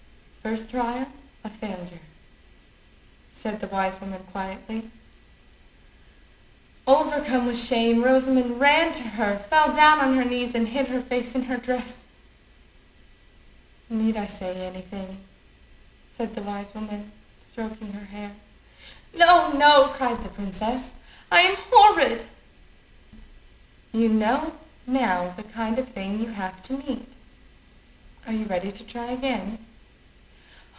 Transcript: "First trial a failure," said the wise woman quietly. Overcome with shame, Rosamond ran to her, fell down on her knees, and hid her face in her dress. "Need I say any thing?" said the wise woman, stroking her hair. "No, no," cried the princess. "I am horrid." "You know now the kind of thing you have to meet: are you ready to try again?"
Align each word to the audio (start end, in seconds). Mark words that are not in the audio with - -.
"First 0.43 0.71
trial 0.71 1.07
a 1.43 1.51
failure," 1.51 1.99
said 3.31 3.59
the 3.59 3.67
wise 3.67 4.01
woman 4.01 4.23
quietly. 4.31 4.89
Overcome 6.87 7.45
with 7.45 7.59
shame, 7.63 8.03
Rosamond 8.03 8.59
ran 8.59 8.91
to 8.93 9.03
her, 9.03 9.37
fell 9.37 9.71
down 9.71 9.99
on 9.99 10.17
her 10.17 10.25
knees, 10.25 10.55
and 10.55 10.67
hid 10.67 10.87
her 10.87 10.99
face 10.99 11.35
in 11.35 11.43
her 11.43 11.57
dress. 11.57 12.07
"Need 13.87 14.17
I 14.17 14.25
say 14.25 14.65
any 14.65 14.81
thing?" 14.81 15.23
said 16.09 16.33
the 16.33 16.41
wise 16.41 16.73
woman, 16.73 17.11
stroking 17.39 17.93
her 17.93 18.05
hair. 18.07 18.31
"No, 19.13 19.51
no," 19.51 19.89
cried 19.89 20.23
the 20.23 20.29
princess. 20.29 20.95
"I 21.31 21.41
am 21.41 21.55
horrid." 21.55 22.23
"You 23.91 24.09
know 24.09 24.57
now 24.87 25.35
the 25.37 25.43
kind 25.43 25.77
of 25.77 25.87
thing 25.87 26.17
you 26.19 26.29
have 26.29 26.63
to 26.63 26.73
meet: 26.79 27.13
are 28.25 28.33
you 28.33 28.45
ready 28.47 28.71
to 28.71 28.83
try 28.83 29.11
again?" 29.11 29.67